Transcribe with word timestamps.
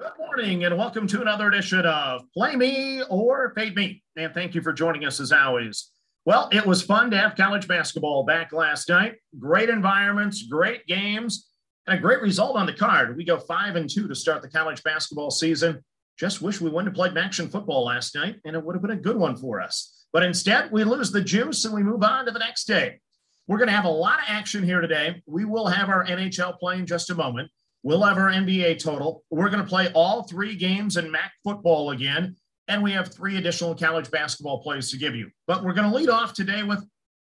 Good 0.00 0.12
morning 0.18 0.64
and 0.64 0.78
welcome 0.78 1.06
to 1.08 1.20
another 1.20 1.48
edition 1.48 1.84
of 1.84 2.22
Play 2.32 2.56
Me 2.56 3.02
or 3.10 3.52
Fade 3.54 3.76
Me. 3.76 4.02
And 4.16 4.32
thank 4.32 4.54
you 4.54 4.62
for 4.62 4.72
joining 4.72 5.04
us 5.04 5.20
as 5.20 5.30
always. 5.30 5.90
Well, 6.24 6.48
it 6.52 6.64
was 6.64 6.80
fun 6.80 7.10
to 7.10 7.18
have 7.18 7.36
college 7.36 7.68
basketball 7.68 8.24
back 8.24 8.50
last 8.54 8.88
night. 8.88 9.16
Great 9.38 9.68
environments, 9.68 10.44
great 10.44 10.86
games, 10.86 11.50
and 11.86 11.98
a 11.98 12.00
great 12.00 12.22
result 12.22 12.56
on 12.56 12.64
the 12.64 12.72
card. 12.72 13.14
We 13.14 13.26
go 13.26 13.36
five 13.36 13.76
and 13.76 13.90
two 13.90 14.08
to 14.08 14.14
start 14.14 14.40
the 14.40 14.48
college 14.48 14.82
basketball 14.82 15.30
season. 15.30 15.84
Just 16.18 16.40
wish 16.40 16.62
we 16.62 16.70
wouldn't 16.70 16.88
have 16.88 16.94
played 16.94 17.22
action 17.22 17.50
football 17.50 17.84
last 17.84 18.14
night, 18.14 18.36
and 18.46 18.56
it 18.56 18.64
would 18.64 18.74
have 18.74 18.82
been 18.82 18.92
a 18.92 18.96
good 18.96 19.18
one 19.18 19.36
for 19.36 19.60
us. 19.60 20.06
But 20.14 20.22
instead, 20.22 20.72
we 20.72 20.82
lose 20.82 21.12
the 21.12 21.20
juice 21.20 21.66
and 21.66 21.74
we 21.74 21.82
move 21.82 22.02
on 22.02 22.24
to 22.24 22.30
the 22.30 22.38
next 22.38 22.64
day. 22.64 23.00
We're 23.46 23.58
going 23.58 23.68
to 23.68 23.76
have 23.76 23.84
a 23.84 23.90
lot 23.90 24.20
of 24.20 24.24
action 24.28 24.64
here 24.64 24.80
today. 24.80 25.22
We 25.26 25.44
will 25.44 25.66
have 25.66 25.90
our 25.90 26.06
NHL 26.06 26.58
play 26.58 26.78
in 26.78 26.86
just 26.86 27.10
a 27.10 27.14
moment. 27.14 27.50
We'll 27.82 28.02
have 28.02 28.18
our 28.18 28.30
NBA 28.30 28.82
total. 28.82 29.24
We're 29.30 29.48
going 29.48 29.62
to 29.62 29.68
play 29.68 29.90
all 29.94 30.24
three 30.24 30.54
games 30.54 30.96
in 30.96 31.10
MAC 31.10 31.32
football 31.42 31.90
again. 31.90 32.36
And 32.68 32.82
we 32.82 32.92
have 32.92 33.12
three 33.12 33.36
additional 33.36 33.74
college 33.74 34.10
basketball 34.10 34.62
plays 34.62 34.90
to 34.90 34.96
give 34.96 35.16
you. 35.16 35.30
But 35.46 35.64
we're 35.64 35.72
going 35.72 35.90
to 35.90 35.96
lead 35.96 36.08
off 36.08 36.34
today 36.34 36.62
with 36.62 36.86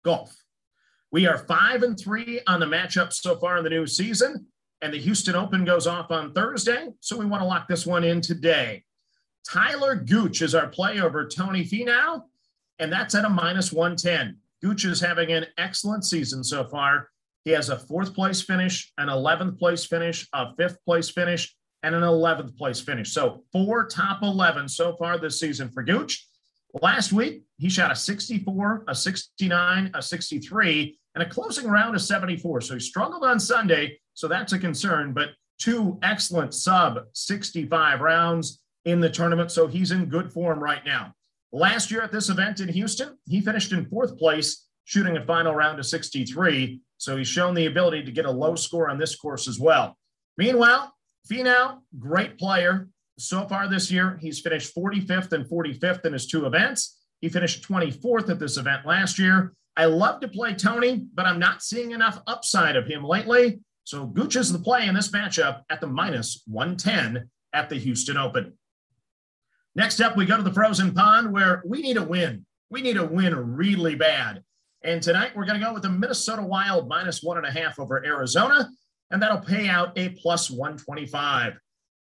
golf. 0.04 0.36
We 1.12 1.28
are 1.28 1.40
five 1.40 1.84
and 1.84 2.00
three 2.00 2.42
on 2.48 2.60
the 2.60 2.66
matchup 2.66 3.12
so 3.12 3.36
far 3.38 3.58
in 3.58 3.64
the 3.64 3.70
new 3.70 3.88
season. 3.88 4.48
And 4.82 4.94
the 4.94 5.00
Houston 5.00 5.36
Open 5.36 5.66
goes 5.66 5.88
off 5.88 6.12
on 6.12 6.34
Thursday. 6.34 6.90
So 7.00 7.18
we 7.18 7.26
want 7.26 7.41
to 7.41 7.48
lock 7.48 7.68
this 7.68 7.86
one 7.86 8.04
in 8.04 8.22
today. 8.22 8.84
Taylor 9.52 9.96
Gooch 9.96 10.41
is 10.41 10.55
our 10.55 10.68
play 10.68 11.00
over 11.00 11.27
Tony 11.27 11.64
Finau, 11.64 12.24
and 12.80 12.91
that's 12.91 13.16
at 13.16 13.26
a 13.26 13.30
minus 13.30 13.72
110. 13.72 14.38
Gooch 14.62 14.86
is 14.86 15.00
having 15.00 15.32
an 15.32 15.46
excellent 15.58 16.04
season 16.04 16.44
so 16.44 16.64
far. 16.64 17.10
He 17.45 17.52
has 17.52 17.70
a 17.70 17.77
fourth 17.77 18.13
place 18.16 18.41
finish, 18.41 18.91
an 18.98 19.08
11th 19.08 19.59
place 19.59 19.85
finish, 19.85 20.27
a 20.34 20.54
fifth 20.55 20.84
place 20.84 21.09
finish, 21.09 21.55
and 21.84 21.94
an 21.94 22.02
11th 22.02 22.58
place 22.58 22.81
finish. 22.81 23.13
So 23.13 23.44
four 23.52 23.85
top 23.85 24.23
11 24.23 24.68
so 24.68 24.95
far 24.98 25.20
this 25.20 25.40
season 25.40 25.70
for 25.70 25.84
Gooch. 25.84 26.27
Last 26.82 27.13
week, 27.13 27.43
he 27.57 27.70
shot 27.70 27.91
a 27.91 27.96
64, 27.96 28.85
a 28.87 28.96
69, 28.96 29.91
a 29.93 30.02
63, 30.02 30.99
and 31.13 31.24
a 31.24 31.29
closing 31.29 31.68
round 31.68 31.96
of 31.96 32.02
74. 32.02 32.62
So 32.62 32.74
he 32.74 32.79
struggled 32.79 33.24
on 33.24 33.40
Sunday. 33.40 33.99
So 34.15 34.27
that's 34.27 34.54
a 34.54 34.59
concern, 34.59 35.13
but 35.13 35.30
two 35.59 35.99
excellent 36.02 36.54
sub 36.54 36.99
65 37.13 38.02
rounds 38.02 38.62
in 38.85 38.99
the 38.99 39.09
tournament. 39.09 39.52
So 39.52 39.68
he's 39.68 39.91
in 39.91 40.05
good 40.05 40.34
form 40.34 40.59
right 40.59 40.84
now. 40.84 41.13
Last 41.52 41.91
year 41.91 42.02
at 42.02 42.12
this 42.12 42.30
event 42.30 42.59
in 42.59 42.68
Houston, 42.68 43.18
he 43.27 43.40
finished 43.40 43.71
in 43.71 43.85
fourth 43.85 44.18
place, 44.18 44.65
shooting 44.86 45.18
a 45.18 45.26
final 45.26 45.54
round 45.54 45.80
of 45.80 45.86
63. 45.86 46.80
So 46.98 47.18
he's 47.18 47.28
shown 47.28 47.54
the 47.54 47.66
ability 47.66 48.04
to 48.04 48.12
get 48.12 48.26
a 48.26 48.32
low 48.32 48.55
score 48.55 48.90
on 48.90 48.98
this 48.98 49.16
course 49.16 49.48
as 49.48 49.60
well. 49.60 49.98
Meanwhile, 50.38 50.94
Finau, 51.30 51.80
great 52.00 52.38
player. 52.38 52.88
So 53.18 53.48
far 53.48 53.68
this 53.68 53.92
year, 53.92 54.18
he's 54.22 54.40
finished 54.40 54.76
45th 54.76 55.32
and 55.34 55.46
45th 55.46 56.05
in 56.05 56.14
his 56.14 56.27
two 56.27 56.46
events. 56.46 57.00
He 57.22 57.30
finished 57.30 57.68
24th 57.68 58.30
at 58.30 58.40
this 58.40 58.58
event 58.58 58.86
last 58.86 59.18
year. 59.18 59.54
I 59.77 59.86
love 59.86 60.22
to 60.22 60.27
play 60.27 60.54
Tony, 60.54 61.05
but 61.14 61.26
I'm 61.26 61.40
not 61.40 61.64
seeing 61.64 61.92
enough 61.92 62.22
upside 62.27 62.76
of 62.76 62.88
him 62.88 63.04
lately. 63.04 63.60
So 63.84 64.06
Gooch 64.06 64.36
is 64.36 64.52
the 64.52 64.59
play 64.59 64.88
in 64.88 64.96
this 64.96 65.12
matchup 65.12 65.62
at 65.70 65.81
the 65.81 65.88
minus 65.88 66.44
110 66.47 67.30
at 67.53 67.70
the 67.70 67.75
Houston 67.75 68.18
Open. 68.18 68.53
Next 69.75 70.00
up, 70.00 70.16
we 70.16 70.25
go 70.25 70.38
to 70.38 70.44
the 70.44 70.53
frozen 70.53 70.94
pond 70.94 71.31
where 71.31 71.62
we 71.66 71.81
need 71.81 71.97
a 71.97 72.03
win. 72.03 72.46
We 72.70 72.81
need 72.81 72.97
a 72.97 73.06
win 73.06 73.36
really 73.36 73.96
bad. 73.96 74.44
And 74.86 75.02
tonight 75.02 75.31
we're 75.36 75.46
going 75.46 75.59
to 75.59 75.66
go 75.66 75.74
with 75.74 75.81
the 75.81 75.90
Minnesota 75.90 76.44
Wild 76.44 76.88
minus 76.88 77.24
one 77.24 77.38
and 77.38 77.46
a 77.47 77.52
half 77.52 77.80
over 77.80 78.06
Arizona, 78.06 78.69
and 79.09 79.19
that'll 79.19 79.40
pay 79.40 79.68
out 79.68 79.97
a 79.97 80.09
plus 80.09 80.52
125. 80.52 81.53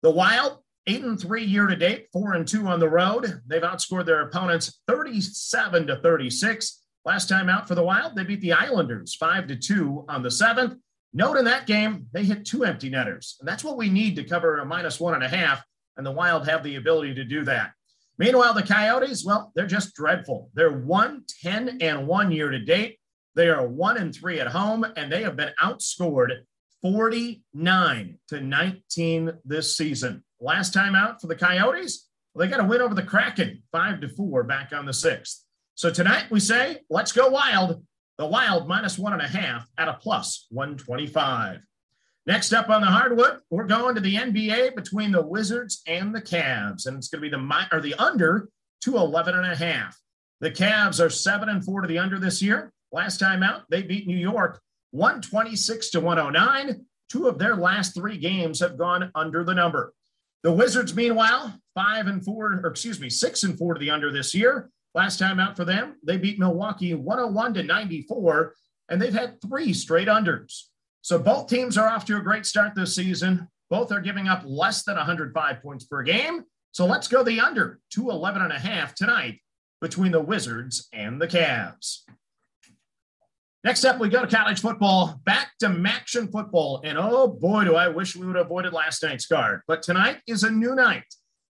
The 0.01 0.11
Wild, 0.11 0.57
eight 0.87 1.01
and 1.01 1.17
three 1.17 1.45
year 1.45 1.65
to 1.65 1.77
date, 1.77 2.07
four 2.11 2.33
and 2.33 2.45
two 2.45 2.67
on 2.67 2.81
the 2.81 2.89
road. 2.89 3.41
They've 3.47 3.61
outscored 3.61 4.05
their 4.05 4.23
opponents 4.23 4.81
37 4.87 5.87
to 5.87 5.95
36. 6.01 6.83
Last 7.05 7.29
time 7.29 7.47
out 7.47 7.69
for 7.69 7.75
the 7.75 7.83
Wild, 7.83 8.17
they 8.17 8.25
beat 8.25 8.41
the 8.41 8.51
Islanders 8.51 9.15
five 9.15 9.47
to 9.47 9.55
two 9.55 10.03
on 10.09 10.21
the 10.21 10.31
seventh. 10.31 10.75
Note 11.13 11.37
in 11.37 11.45
that 11.45 11.67
game, 11.67 12.07
they 12.11 12.25
hit 12.25 12.43
two 12.43 12.65
empty 12.65 12.89
netters, 12.89 13.37
and 13.39 13.47
that's 13.47 13.63
what 13.63 13.77
we 13.77 13.87
need 13.87 14.17
to 14.17 14.25
cover 14.25 14.57
a 14.57 14.65
minus 14.65 14.99
one 14.99 15.13
and 15.13 15.23
a 15.23 15.29
half. 15.29 15.63
And 15.95 16.05
the 16.05 16.11
Wild 16.11 16.49
have 16.49 16.63
the 16.63 16.75
ability 16.75 17.13
to 17.13 17.23
do 17.23 17.45
that. 17.45 17.71
Meanwhile, 18.17 18.53
the 18.53 18.63
Coyotes, 18.63 19.25
well, 19.25 19.51
they're 19.55 19.65
just 19.65 19.95
dreadful. 19.95 20.51
They're 20.53 20.71
1 20.71 21.23
10 21.41 21.77
and 21.81 22.07
1 22.07 22.31
year 22.31 22.49
to 22.49 22.59
date. 22.59 22.99
They 23.35 23.49
are 23.49 23.67
1 23.67 23.97
and 23.97 24.13
3 24.13 24.39
at 24.39 24.47
home, 24.47 24.85
and 24.95 25.11
they 25.11 25.23
have 25.23 25.35
been 25.35 25.53
outscored 25.61 26.31
49 26.81 28.19
to 28.27 28.41
19 28.41 29.31
this 29.45 29.75
season. 29.75 30.23
Last 30.39 30.73
time 30.73 30.95
out 30.95 31.21
for 31.21 31.27
the 31.27 31.35
Coyotes, 31.35 32.09
well, 32.33 32.45
they 32.45 32.51
got 32.51 32.63
a 32.63 32.67
win 32.67 32.81
over 32.81 32.93
the 32.93 33.03
Kraken, 33.03 33.63
5 33.71 34.01
to 34.01 34.09
4 34.09 34.43
back 34.43 34.73
on 34.73 34.85
the 34.85 34.91
6th. 34.91 35.39
So 35.75 35.89
tonight 35.89 36.25
we 36.29 36.39
say, 36.39 36.81
let's 36.89 37.11
go 37.11 37.29
wild. 37.29 37.83
The 38.19 38.27
wild 38.27 38.67
minus 38.67 38.99
one 38.99 39.13
and 39.13 39.21
a 39.21 39.27
half 39.27 39.67
at 39.77 39.87
a 39.87 39.93
plus 39.93 40.45
125. 40.51 41.61
Next 42.25 42.53
up 42.53 42.69
on 42.69 42.81
the 42.81 42.87
hardwood, 42.87 43.39
we're 43.49 43.65
going 43.65 43.95
to 43.95 44.01
the 44.01 44.15
NBA 44.15 44.75
between 44.75 45.11
the 45.11 45.25
Wizards 45.25 45.81
and 45.87 46.15
the 46.15 46.21
Cavs, 46.21 46.87
and 46.87 46.97
it's 46.97 47.09
going 47.09 47.21
to 47.21 47.29
be 47.29 47.35
the 47.35 47.67
or 47.71 47.81
the 47.81 47.95
under 47.95 48.47
to 48.83 48.95
11 48.95 49.35
and 49.35 49.51
a 49.51 49.55
half. 49.55 49.99
The 50.39 50.51
Cavs 50.51 51.03
are 51.03 51.09
seven 51.09 51.49
and 51.49 51.63
four 51.65 51.81
to 51.81 51.87
the 51.87 51.99
under 51.99 52.19
this 52.19 52.41
year. 52.41 52.71
Last 52.93 53.17
time 53.17 53.43
out, 53.43 53.63
they 53.69 53.81
beat 53.81 54.07
New 54.07 54.17
York 54.17 54.61
126 54.91 55.89
to 55.91 55.99
109. 55.99 56.85
Two 57.09 57.27
of 57.27 57.37
their 57.37 57.57
last 57.57 57.93
three 57.93 58.17
games 58.17 58.61
have 58.61 58.77
gone 58.77 59.11
under 59.15 59.43
the 59.43 59.53
number. 59.53 59.93
The 60.43 60.51
Wizards, 60.51 60.95
meanwhile, 60.95 61.53
five 61.75 62.07
and 62.07 62.23
four, 62.23 62.53
or 62.63 62.67
excuse 62.67 63.01
me, 63.01 63.09
six 63.09 63.43
and 63.43 63.57
four 63.57 63.73
to 63.73 63.79
the 63.79 63.89
under 63.89 64.11
this 64.11 64.33
year. 64.33 64.69
Last 64.95 65.17
time 65.17 65.39
out 65.41 65.57
for 65.57 65.65
them, 65.65 65.95
they 66.03 66.17
beat 66.17 66.39
Milwaukee 66.39 66.93
101 66.93 67.55
to 67.55 67.63
94, 67.63 68.53
and 68.89 69.01
they've 69.01 69.13
had 69.13 69.41
three 69.41 69.73
straight 69.73 70.07
unders. 70.07 70.67
So 71.03 71.19
both 71.19 71.47
teams 71.47 71.77
are 71.77 71.89
off 71.89 72.05
to 72.05 72.15
a 72.15 72.21
great 72.21 72.45
start 72.45 72.75
this 72.75 72.95
season. 72.95 73.49
Both 73.69 73.91
are 73.91 73.99
giving 73.99 74.29
up 74.29 74.43
less 74.45 74.83
than 74.83 74.95
105 74.95 75.61
points 75.61 75.83
per 75.83 76.01
game. 76.01 76.43
So 76.71 76.85
let's 76.85 77.09
go 77.09 77.23
the 77.23 77.41
under 77.41 77.81
211 77.91 78.41
and 78.41 78.53
a 78.53 78.57
half 78.57 78.95
tonight 78.95 79.41
between 79.81 80.13
the 80.13 80.21
Wizards 80.21 80.87
and 80.93 81.21
the 81.21 81.27
Cavs. 81.27 82.03
Next 83.65 83.83
up, 83.83 83.99
we 83.99 84.07
go 84.07 84.25
to 84.25 84.33
college 84.33 84.61
football, 84.61 85.19
back 85.25 85.51
to 85.59 85.67
Maction 85.67 86.31
football. 86.31 86.81
And 86.85 86.97
oh 86.97 87.27
boy, 87.27 87.65
do 87.65 87.75
I 87.75 87.89
wish 87.89 88.15
we 88.15 88.25
would 88.25 88.37
have 88.37 88.45
avoided 88.45 88.71
last 88.71 89.03
night's 89.03 89.27
card. 89.27 89.61
But 89.67 89.83
tonight 89.83 90.19
is 90.25 90.43
a 90.43 90.51
new 90.51 90.73
night. 90.73 91.13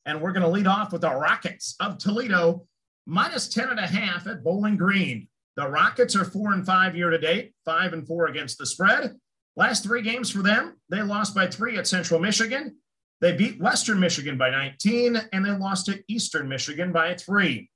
And 0.06 0.20
we're 0.20 0.32
going 0.32 0.42
to 0.42 0.48
lead 0.48 0.66
off 0.66 0.92
with 0.92 1.02
the 1.02 1.14
Rockets 1.14 1.76
of 1.78 1.98
Toledo, 1.98 2.66
minus 3.06 3.48
10 3.48 3.68
and 3.68 3.78
a 3.78 3.86
half 3.86 4.26
at 4.26 4.42
Bowling 4.42 4.76
Green. 4.76 5.28
The 5.54 5.68
Rockets 5.68 6.16
are 6.16 6.24
four 6.24 6.52
and 6.52 6.66
five 6.66 6.96
year 6.96 7.10
to 7.10 7.18
date, 7.18 7.54
five 7.64 7.92
and 7.92 8.04
four 8.06 8.26
against 8.26 8.58
the 8.58 8.66
spread. 8.66 9.14
Last 9.56 9.82
three 9.82 10.02
games 10.02 10.30
for 10.30 10.42
them, 10.42 10.76
they 10.90 11.00
lost 11.00 11.34
by 11.34 11.46
three 11.46 11.78
at 11.78 11.86
Central 11.86 12.20
Michigan. 12.20 12.76
They 13.22 13.32
beat 13.32 13.58
Western 13.58 13.98
Michigan 13.98 14.36
by 14.36 14.50
19, 14.50 15.16
and 15.32 15.44
they 15.44 15.50
lost 15.50 15.86
to 15.86 16.02
Eastern 16.08 16.48
Michigan 16.48 16.92
by 16.92 17.14
three. 17.14 17.70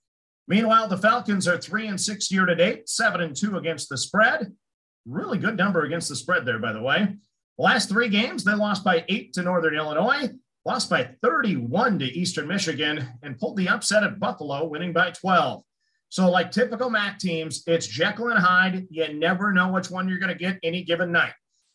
Meanwhile, 0.47 0.89
the 0.89 0.99
Falcons 0.99 1.49
are 1.49 1.57
three 1.57 1.87
and 1.87 1.99
six 1.99 2.31
year 2.31 2.45
to 2.45 2.55
date, 2.55 2.89
seven 2.89 3.23
and 3.23 3.35
two 3.35 3.57
against 3.57 3.89
the 3.89 3.97
spread. 3.97 4.53
Really 5.07 5.39
good 5.39 5.57
number 5.57 5.85
against 5.85 6.11
the 6.11 6.17
spread 6.17 6.45
there, 6.45 6.59
by 6.59 6.73
the 6.73 6.83
way. 6.83 7.17
last 7.57 7.89
three 7.89 8.09
games, 8.09 8.45
they 8.45 8.55
lost 8.55 8.85
by 8.85 9.05
eight 9.09 9.33
to 9.35 9.43
Northern 9.43 9.75
Illinois, 9.75 10.29
lost 10.67 10.91
by 10.91 11.11
31 11.23 11.99
to 12.01 12.05
Eastern 12.05 12.47
Michigan, 12.47 13.09
and 13.23 13.39
pulled 13.39 13.57
the 13.57 13.69
upset 13.69 14.05
at 14.05 14.21
Buffalo, 14.21 14.67
winning 14.67 14.93
by 14.93 15.13
12. 15.13 15.63
So, 16.11 16.29
like 16.29 16.51
typical 16.51 16.91
MAC 16.91 17.19
teams, 17.19 17.63
it's 17.67 17.87
Jekyll 17.87 18.29
and 18.29 18.39
Hyde. 18.39 18.87
You 18.91 19.15
never 19.15 19.53
know 19.53 19.73
which 19.73 19.91
one 19.91 20.09
you're 20.09 20.19
going 20.19 20.37
to 20.37 20.39
get 20.39 20.59
any 20.63 20.83
given 20.83 21.13
night. 21.13 21.33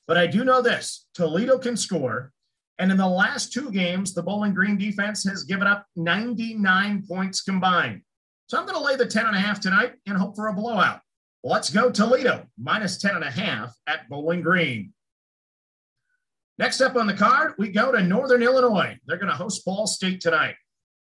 But 0.08 0.18
I 0.18 0.28
do 0.28 0.44
know 0.44 0.62
this 0.62 1.08
Toledo 1.14 1.58
can 1.58 1.78
score. 1.78 2.32
And 2.78 2.92
in 2.92 2.98
the 2.98 3.08
last 3.08 3.54
two 3.54 3.72
games, 3.72 4.14
the 4.14 4.22
Bowling 4.22 4.54
Green 4.54 4.78
defense 4.78 5.24
has 5.24 5.44
given 5.44 5.66
up 5.66 5.86
99 5.96 7.06
points 7.08 7.42
combined. 7.42 8.02
So 8.48 8.58
I'm 8.58 8.66
going 8.66 8.78
to 8.78 8.84
lay 8.84 8.96
the 8.96 9.06
10 9.06 9.26
and 9.26 9.36
a 9.36 9.40
half 9.40 9.60
tonight 9.60 9.94
and 10.06 10.18
hope 10.18 10.36
for 10.36 10.48
a 10.48 10.54
blowout. 10.54 11.00
Let's 11.44 11.70
go 11.70 11.90
Toledo, 11.90 12.46
minus 12.60 12.98
10 12.98 13.16
and 13.16 13.24
a 13.24 13.32
half 13.32 13.74
at 13.88 14.10
Bowling 14.10 14.42
Green. 14.42 14.94
Next 16.58 16.82
up 16.82 16.96
on 16.96 17.08
the 17.08 17.14
card, 17.14 17.54
we 17.58 17.70
go 17.70 17.92
to 17.92 18.02
Northern 18.02 18.44
Illinois. 18.44 18.98
They're 19.06 19.18
going 19.18 19.32
to 19.32 19.38
host 19.38 19.66
Ball 19.66 19.88
State 19.88 20.22
tonight. 20.22 20.56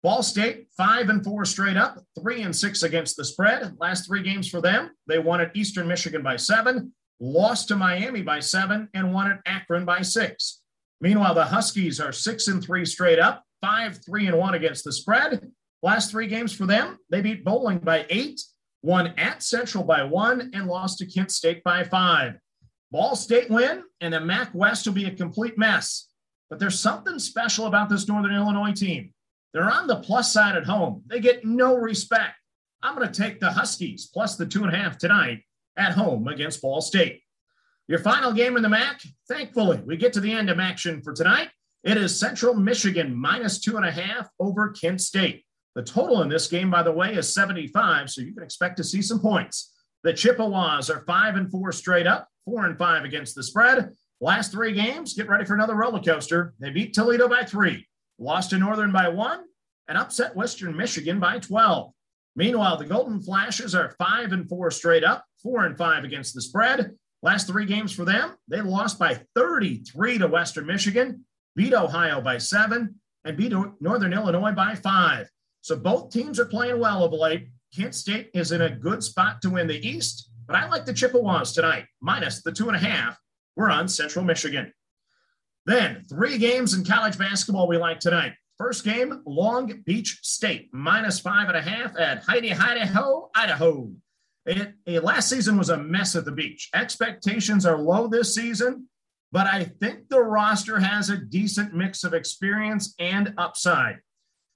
Ball 0.02 0.22
State, 0.22 0.66
five 0.76 1.08
and 1.08 1.24
four 1.24 1.44
straight 1.44 1.76
up, 1.76 1.98
three 2.20 2.42
and 2.42 2.54
six 2.54 2.82
against 2.82 3.16
the 3.16 3.24
spread. 3.24 3.74
Last 3.78 4.06
three 4.06 4.22
games 4.22 4.48
for 4.48 4.60
them, 4.60 4.90
they 5.06 5.18
won 5.18 5.40
at 5.40 5.56
Eastern 5.56 5.88
Michigan 5.88 6.22
by 6.22 6.36
seven, 6.36 6.92
lost 7.20 7.68
to 7.68 7.76
Miami 7.76 8.22
by 8.22 8.40
seven, 8.40 8.88
and 8.94 9.12
won 9.12 9.30
at 9.30 9.40
Akron 9.46 9.84
by 9.84 10.02
six. 10.02 10.60
Meanwhile, 11.00 11.34
the 11.34 11.44
Huskies 11.44 12.00
are 12.00 12.12
six 12.12 12.48
and 12.48 12.62
three 12.62 12.84
straight 12.84 13.18
up, 13.18 13.42
five, 13.60 13.98
three, 14.04 14.26
and 14.26 14.38
one 14.38 14.54
against 14.54 14.84
the 14.84 14.92
spread. 14.92 15.50
Last 15.82 16.10
three 16.10 16.26
games 16.26 16.52
for 16.54 16.66
them, 16.66 16.98
they 17.10 17.20
beat 17.20 17.44
Bowling 17.44 17.78
by 17.78 18.06
eight, 18.08 18.40
won 18.82 19.08
at 19.18 19.42
Central 19.42 19.84
by 19.84 20.02
one, 20.02 20.50
and 20.54 20.66
lost 20.66 20.98
to 20.98 21.06
Kent 21.06 21.30
State 21.30 21.62
by 21.62 21.84
five. 21.84 22.34
Ball 22.90 23.16
State 23.16 23.50
win, 23.50 23.82
and 24.00 24.14
the 24.14 24.20
MAC 24.20 24.50
West 24.54 24.86
will 24.86 24.94
be 24.94 25.06
a 25.06 25.10
complete 25.10 25.58
mess. 25.58 26.08
but 26.50 26.58
there's 26.58 26.78
something 26.78 27.18
special 27.18 27.66
about 27.66 27.88
this 27.88 28.06
Northern 28.06 28.34
Illinois 28.34 28.72
team. 28.72 29.12
They're 29.52 29.70
on 29.70 29.86
the 29.86 29.96
plus 29.96 30.32
side 30.32 30.56
at 30.56 30.64
home. 30.64 31.02
They 31.06 31.20
get 31.20 31.44
no 31.44 31.74
respect. 31.76 32.34
I'm 32.82 32.94
going 32.94 33.10
to 33.10 33.22
take 33.22 33.40
the 33.40 33.50
Huskies 33.50 34.10
plus 34.12 34.36
the 34.36 34.46
two 34.46 34.64
and 34.64 34.72
a 34.72 34.76
half 34.76 34.98
tonight 34.98 35.40
at 35.76 35.92
home 35.92 36.28
against 36.28 36.62
Ball 36.62 36.80
State. 36.80 37.22
Your 37.86 37.98
final 37.98 38.32
game 38.32 38.56
in 38.56 38.62
the 38.62 38.68
MAC, 38.68 39.02
thankfully, 39.28 39.82
we 39.84 39.96
get 39.96 40.12
to 40.14 40.20
the 40.20 40.32
end 40.32 40.48
of 40.48 40.58
action 40.58 41.02
for 41.02 41.12
tonight. 41.12 41.50
It 41.82 41.98
is 41.98 42.18
Central 42.18 42.54
Michigan 42.54 43.14
minus 43.14 43.60
two 43.60 43.76
and 43.76 43.84
a 43.84 43.90
half 43.90 44.28
over 44.40 44.70
Kent 44.70 45.02
State. 45.02 45.44
The 45.74 45.82
total 45.82 46.22
in 46.22 46.28
this 46.28 46.46
game, 46.46 46.70
by 46.70 46.82
the 46.82 46.92
way, 46.92 47.14
is 47.14 47.34
75, 47.34 48.08
so 48.10 48.22
you 48.22 48.32
can 48.32 48.42
expect 48.42 48.76
to 48.78 48.84
see 48.84 49.02
some 49.02 49.20
points. 49.20 49.72
The 50.02 50.12
Chippewas 50.12 50.88
are 50.88 51.04
five 51.06 51.36
and 51.36 51.50
four 51.50 51.72
straight 51.72 52.06
up, 52.06 52.28
four 52.44 52.66
and 52.66 52.78
five 52.78 53.04
against 53.04 53.34
the 53.34 53.42
spread. 53.42 53.90
Last 54.20 54.52
three 54.52 54.72
games, 54.72 55.14
get 55.14 55.28
ready 55.28 55.44
for 55.44 55.54
another 55.54 55.74
roller 55.74 56.00
coaster. 56.00 56.54
They 56.58 56.70
beat 56.70 56.94
Toledo 56.94 57.28
by 57.28 57.44
three, 57.44 57.86
lost 58.18 58.50
to 58.50 58.58
Northern 58.58 58.92
by 58.92 59.08
one, 59.08 59.44
and 59.88 59.98
upset 59.98 60.36
Western 60.36 60.76
Michigan 60.76 61.20
by 61.20 61.38
12. 61.38 61.92
Meanwhile, 62.36 62.78
the 62.78 62.86
Golden 62.86 63.20
Flashes 63.20 63.74
are 63.74 63.94
five 63.98 64.32
and 64.32 64.48
four 64.48 64.70
straight 64.70 65.04
up, 65.04 65.24
four 65.42 65.66
and 65.66 65.76
five 65.76 66.04
against 66.04 66.34
the 66.34 66.42
spread. 66.42 66.92
Last 67.22 67.46
three 67.46 67.64
games 67.64 67.92
for 67.92 68.04
them, 68.04 68.34
they 68.48 68.60
lost 68.60 68.98
by 68.98 69.20
33 69.34 70.18
to 70.18 70.26
Western 70.26 70.66
Michigan, 70.66 71.24
beat 71.56 71.72
Ohio 71.72 72.20
by 72.20 72.38
seven, 72.38 72.96
and 73.24 73.36
beat 73.36 73.52
Northern 73.80 74.12
Illinois 74.12 74.52
by 74.52 74.74
five. 74.74 75.28
So 75.62 75.76
both 75.76 76.10
teams 76.10 76.38
are 76.38 76.44
playing 76.44 76.80
well 76.80 77.04
of 77.04 77.12
late. 77.12 77.48
Kent 77.74 77.94
State 77.94 78.30
is 78.34 78.52
in 78.52 78.62
a 78.62 78.70
good 78.70 79.02
spot 79.02 79.40
to 79.42 79.50
win 79.50 79.66
the 79.66 79.86
East, 79.86 80.30
but 80.46 80.56
I 80.56 80.68
like 80.68 80.84
the 80.84 80.92
Chippewas 80.92 81.52
tonight, 81.52 81.86
minus 82.00 82.42
the 82.42 82.52
two 82.52 82.68
and 82.68 82.76
a 82.76 82.80
half. 82.80 83.18
We're 83.56 83.70
on 83.70 83.88
Central 83.88 84.24
Michigan. 84.24 84.72
Then 85.66 86.04
three 86.08 86.36
games 86.38 86.74
in 86.74 86.84
college 86.84 87.16
basketball 87.16 87.66
we 87.66 87.78
like 87.78 88.00
tonight. 88.00 88.34
First 88.58 88.84
game, 88.84 89.22
Long 89.26 89.82
Beach 89.84 90.20
State, 90.22 90.68
minus 90.72 91.18
five 91.18 91.48
and 91.48 91.56
a 91.56 91.62
half 91.62 91.98
at 91.98 92.22
Heidi 92.22 92.52
Idaho, 92.52 93.28
Idaho. 93.34 93.90
It, 94.46 94.74
it, 94.86 95.02
last 95.02 95.28
season 95.28 95.58
was 95.58 95.70
a 95.70 95.76
mess 95.76 96.14
at 96.14 96.24
the 96.24 96.32
beach. 96.32 96.68
Expectations 96.72 97.66
are 97.66 97.78
low 97.78 98.06
this 98.06 98.34
season, 98.34 98.88
but 99.32 99.48
I 99.48 99.64
think 99.64 100.08
the 100.08 100.20
roster 100.20 100.78
has 100.78 101.10
a 101.10 101.16
decent 101.16 101.74
mix 101.74 102.04
of 102.04 102.14
experience 102.14 102.94
and 103.00 103.34
upside. 103.38 103.96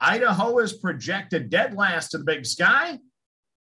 Idaho 0.01 0.59
is 0.59 0.75
projected 0.75 1.51
dead 1.51 1.75
last 1.75 2.11
to 2.11 2.19
the 2.19 2.25
Big 2.25 2.47
Sky. 2.47 2.99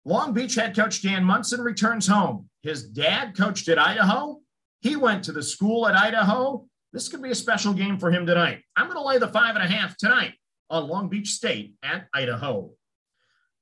Long 0.04 0.32
Beach 0.32 0.54
head 0.54 0.76
coach 0.76 1.02
Dan 1.02 1.24
Monson 1.24 1.60
returns 1.60 2.06
home. 2.06 2.48
His 2.62 2.84
dad 2.84 3.36
coached 3.36 3.68
at 3.68 3.78
Idaho. 3.78 4.38
He 4.80 4.94
went 4.94 5.24
to 5.24 5.32
the 5.32 5.42
school 5.42 5.88
at 5.88 5.96
Idaho. 5.96 6.66
This 6.92 7.08
could 7.08 7.22
be 7.22 7.30
a 7.30 7.34
special 7.34 7.72
game 7.72 7.98
for 7.98 8.10
him 8.10 8.26
tonight. 8.26 8.62
I'm 8.76 8.86
going 8.86 8.98
to 8.98 9.04
lay 9.04 9.18
the 9.18 9.28
five 9.28 9.54
and 9.56 9.64
a 9.64 9.68
half 9.68 9.96
tonight 9.96 10.34
on 10.68 10.88
Long 10.88 11.08
Beach 11.08 11.28
State 11.28 11.74
at 11.82 12.06
Idaho. 12.14 12.70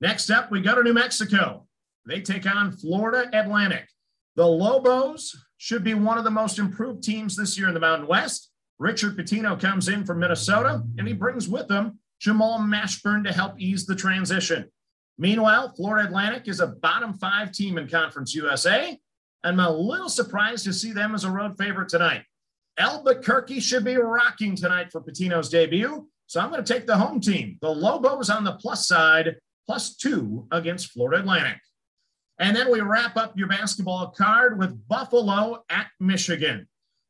Next 0.00 0.30
up, 0.30 0.50
we 0.50 0.60
go 0.60 0.74
to 0.74 0.82
New 0.82 0.94
Mexico. 0.94 1.66
They 2.06 2.20
take 2.20 2.46
on 2.46 2.72
Florida 2.72 3.30
Atlantic. 3.32 3.86
The 4.36 4.46
Lobos 4.46 5.36
should 5.58 5.84
be 5.84 5.94
one 5.94 6.18
of 6.18 6.24
the 6.24 6.30
most 6.30 6.58
improved 6.58 7.02
teams 7.02 7.36
this 7.36 7.58
year 7.58 7.68
in 7.68 7.74
the 7.74 7.80
Mountain 7.80 8.08
West. 8.08 8.50
Richard 8.78 9.16
Pitino 9.16 9.60
comes 9.60 9.88
in 9.88 10.04
from 10.04 10.18
Minnesota, 10.18 10.82
and 10.98 11.06
he 11.06 11.12
brings 11.12 11.48
with 11.48 11.70
him 11.70 11.98
Jamal 12.18 12.58
Mashburn 12.58 13.24
to 13.24 13.32
help 13.32 13.60
ease 13.60 13.86
the 13.86 13.94
transition. 13.94 14.70
Meanwhile, 15.18 15.74
Florida 15.76 16.08
Atlantic 16.08 16.48
is 16.48 16.60
a 16.60 16.68
bottom 16.68 17.12
five 17.12 17.52
team 17.52 17.76
in 17.76 17.86
Conference 17.86 18.34
USA. 18.34 18.98
I'm 19.44 19.60
a 19.60 19.70
little 19.70 20.08
surprised 20.08 20.64
to 20.64 20.72
see 20.72 20.92
them 20.92 21.14
as 21.14 21.24
a 21.24 21.30
road 21.30 21.58
favorite 21.58 21.90
tonight. 21.90 22.22
Albuquerque 22.80 23.60
should 23.60 23.84
be 23.84 23.96
rocking 23.96 24.56
tonight 24.56 24.90
for 24.90 25.00
Pitino's 25.00 25.50
debut. 25.50 26.08
So 26.26 26.40
I'm 26.40 26.50
going 26.50 26.64
to 26.64 26.72
take 26.72 26.86
the 26.86 26.96
home 26.96 27.20
team. 27.20 27.58
The 27.60 27.70
Lobos 27.70 28.30
on 28.30 28.42
the 28.42 28.54
plus 28.54 28.88
side, 28.88 29.36
plus 29.66 29.96
two 29.96 30.46
against 30.50 30.92
Florida 30.92 31.20
Atlantic. 31.20 31.58
And 32.38 32.56
then 32.56 32.72
we 32.72 32.80
wrap 32.80 33.16
up 33.18 33.36
your 33.36 33.48
basketball 33.48 34.08
card 34.16 34.58
with 34.58 34.88
Buffalo 34.88 35.62
at 35.68 35.88
Michigan. 36.00 36.66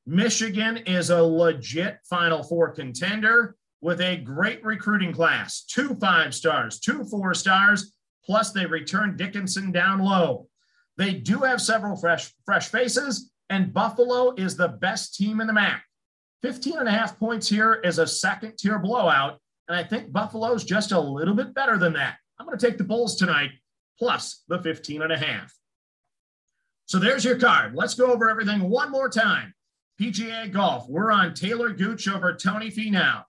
Michigan 0.06 0.78
is 0.78 1.11
a 1.11 1.22
legit 1.22 1.99
Final 2.05 2.43
Four 2.43 2.70
contender 2.70 3.55
with 3.81 4.00
a 4.00 4.16
great 4.16 4.64
recruiting 4.64 5.12
class 5.12 5.62
two 5.64 5.94
five 5.96 6.34
stars, 6.34 6.81
two 6.81 7.05
four 7.05 7.32
stars, 7.32 7.93
plus 8.25 8.50
they 8.50 8.66
return 8.66 9.16
Dickinson 9.16 9.70
down 9.70 10.00
low. 10.00 10.49
They 10.96 11.14
do 11.14 11.38
have 11.38 11.61
several 11.61 11.96
fresh, 11.96 12.32
fresh 12.44 12.69
faces, 12.69 13.29
and 13.50 13.75
Buffalo 13.75 14.32
is 14.37 14.56
the 14.56 14.69
best 14.69 15.17
team 15.17 15.41
in 15.41 15.47
the 15.47 15.52
MAC. 15.52 15.82
15 16.43 16.79
and 16.79 16.88
a 16.88 16.93
half 16.93 17.19
points 17.19 17.49
here 17.49 17.75
is 17.75 17.99
a 17.99 18.06
second 18.06 18.56
tier 18.56 18.79
blowout, 18.79 19.38
and 19.69 19.76
I 19.76 19.85
think 19.85 20.12
Buffalo's 20.12 20.64
just 20.64 20.93
a 20.93 21.00
little 21.00 21.35
bit 21.35 21.52
better 21.52 21.76
than 21.76 21.93
that. 21.94 22.17
I'm 22.38 22.47
going 22.47 22.56
to 22.56 22.67
take 22.67 22.79
the 22.79 22.85
Bulls 22.85 23.17
tonight 23.17 23.50
plus 23.99 24.44
the 24.49 24.62
15 24.62 25.02
and 25.02 25.12
a 25.12 25.19
half. 25.19 25.52
So 26.87 26.99
there's 26.99 27.25
your 27.25 27.38
card. 27.38 27.75
Let's 27.75 27.94
go 27.94 28.11
over 28.11 28.31
everything 28.31 28.70
one 28.70 28.91
more 28.91 29.11
time. 29.11 29.52
PGA 30.00 30.50
Golf, 30.50 30.88
we're 30.88 31.12
on 31.12 31.35
Taylor 31.35 31.70
Gooch 31.70 32.08
over 32.08 32.35
Tony 32.35 32.70
Finau. 32.70 33.25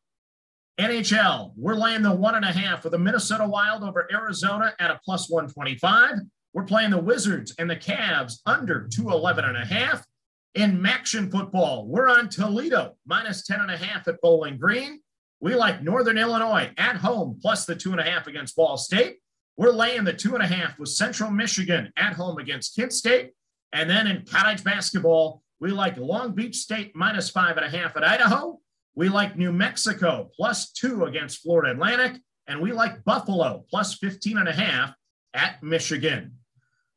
NHL, 0.79 1.51
we're 1.57 1.75
laying 1.75 2.01
the 2.01 2.15
one 2.15 2.35
and 2.35 2.45
a 2.45 2.51
half 2.51 2.81
for 2.81 2.89
the 2.89 2.97
Minnesota 2.97 3.45
Wild 3.45 3.83
over 3.83 4.07
Arizona 4.11 4.73
at 4.79 4.89
a 4.89 5.01
plus 5.03 5.29
125. 5.29 6.19
We're 6.53 6.63
playing 6.63 6.91
the 6.91 6.97
Wizards 6.97 7.53
and 7.59 7.69
the 7.69 7.75
Cavs 7.75 8.39
under 8.45 8.87
211 8.87 9.45
and 9.45 9.57
a 9.57 9.65
half. 9.65 10.05
In 10.53 10.81
MACtion 10.81 11.31
football, 11.31 11.87
we're 11.87 12.09
on 12.09 12.27
Toledo 12.27 12.97
minus 13.05 13.45
10 13.45 13.61
and 13.61 13.71
a 13.71 13.77
half 13.77 14.07
at 14.09 14.19
Bowling 14.21 14.57
Green. 14.57 14.99
We 15.39 15.55
like 15.55 15.81
Northern 15.81 16.17
Illinois 16.17 16.71
at 16.77 16.97
home 16.97 17.39
plus 17.41 17.65
the 17.65 17.75
two 17.75 17.91
and 17.91 18.01
a 18.01 18.03
half 18.03 18.27
against 18.27 18.57
Ball 18.57 18.75
State. 18.75 19.19
We're 19.55 19.71
laying 19.71 20.03
the 20.03 20.13
two 20.13 20.35
and 20.35 20.43
a 20.43 20.47
half 20.47 20.77
with 20.77 20.89
Central 20.89 21.31
Michigan 21.31 21.93
at 21.95 22.13
home 22.13 22.37
against 22.37 22.75
Kent 22.75 22.91
State. 22.91 23.31
And 23.71 23.89
then 23.89 24.07
in 24.07 24.25
college 24.25 24.63
basketball, 24.63 25.41
we 25.61 25.71
like 25.71 25.95
Long 25.95 26.33
Beach 26.33 26.57
State 26.57 26.95
minus 26.95 27.29
five 27.29 27.55
and 27.55 27.65
a 27.65 27.69
half 27.69 27.95
at 27.95 28.03
Idaho. 28.03 28.59
We 28.93 29.07
like 29.07 29.37
New 29.37 29.53
Mexico 29.53 30.29
plus 30.35 30.71
two 30.73 31.05
against 31.05 31.41
Florida 31.43 31.71
Atlantic. 31.71 32.21
And 32.47 32.59
we 32.59 32.73
like 32.73 33.05
Buffalo 33.05 33.63
plus 33.69 33.95
15 33.95 34.37
and 34.37 34.49
a 34.49 34.53
half 34.53 34.93
at 35.33 35.63
Michigan. 35.63 36.33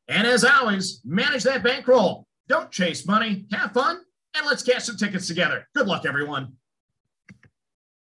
And 0.09 0.27
as 0.27 0.43
always, 0.43 0.99
manage 1.05 1.43
that 1.43 1.63
bankroll. 1.63 2.24
Don't 2.47 2.71
chase 2.71 3.07
money, 3.07 3.45
have 3.51 3.73
fun, 3.73 4.01
and 4.35 4.45
let's 4.45 4.61
cash 4.61 4.83
some 4.83 4.97
tickets 4.97 5.27
together. 5.27 5.67
Good 5.73 5.87
luck, 5.87 6.05
everyone. 6.05 6.53